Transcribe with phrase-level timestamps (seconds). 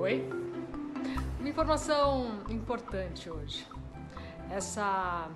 [0.00, 0.28] Oi?
[1.40, 3.66] Uma informação importante hoje.
[4.50, 5.28] Essa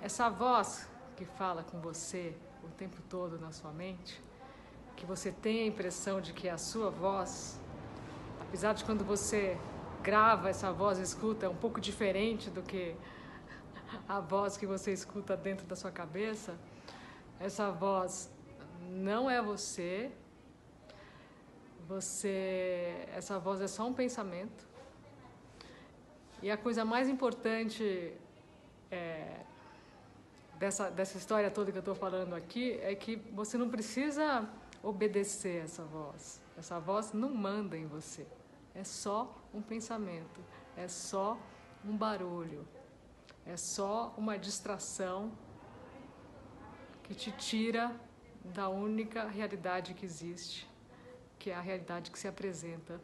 [0.00, 4.22] essa voz que fala com você o tempo todo na sua mente,
[4.96, 7.60] que você tem a impressão de que é a sua voz,
[8.40, 9.58] apesar de quando você
[10.02, 12.94] grava essa voz, escuta, é um pouco diferente do que
[14.08, 16.54] a voz que você escuta dentro da sua cabeça,
[17.40, 18.30] essa voz
[18.90, 20.10] não é você.
[21.86, 24.66] Você, essa voz é só um pensamento.
[26.42, 28.12] E a coisa mais importante
[28.90, 29.40] é,
[30.58, 34.48] dessa, dessa história toda que eu estou falando aqui é que você não precisa
[34.82, 36.40] obedecer essa voz.
[36.56, 38.26] Essa voz não manda em você.
[38.74, 40.40] É só um pensamento,
[40.76, 41.38] é só
[41.84, 42.66] um barulho,
[43.46, 45.32] é só uma distração
[47.08, 47.98] que te tira
[48.44, 50.68] da única realidade que existe,
[51.38, 53.00] que é a realidade que se apresenta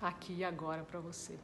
[0.00, 1.38] aqui e agora para você.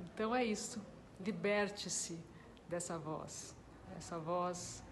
[0.00, 0.80] Então é isso.
[1.20, 2.18] Liberte-se
[2.66, 3.54] dessa voz.
[3.96, 4.82] Essa voz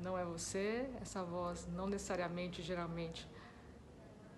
[0.00, 3.28] não é você, essa voz não necessariamente, geralmente,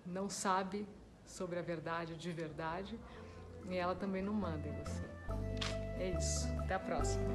[0.05, 0.87] não sabe
[1.23, 2.99] sobre a verdade de verdade
[3.69, 5.03] e ela também não manda em você.
[5.99, 6.47] É isso.
[6.59, 7.27] Até a próxima.